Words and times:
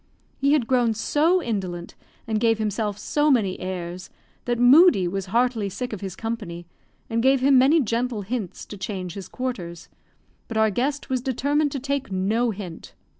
He 0.39 0.53
had 0.53 0.65
grown 0.65 0.95
so 0.95 1.43
indolent, 1.43 1.93
and 2.25 2.39
gave 2.39 2.57
himself 2.57 2.97
so 2.97 3.29
many 3.29 3.59
airs, 3.59 4.09
that 4.45 4.57
Moodie 4.57 5.07
was 5.07 5.27
heartily 5.27 5.69
sick 5.69 5.93
of 5.93 6.01
his 6.01 6.15
company, 6.15 6.65
and 7.07 7.21
gave 7.21 7.39
him 7.41 7.59
many 7.59 7.79
gentle 7.79 8.23
hints 8.23 8.65
to 8.65 8.77
change 8.77 9.13
his 9.13 9.27
quarters; 9.27 9.89
but 10.47 10.57
our 10.57 10.71
guest 10.71 11.11
was 11.11 11.21
determined 11.21 11.71
to 11.73 11.79
take 11.79 12.11
no 12.11 12.49
hint. 12.49 12.95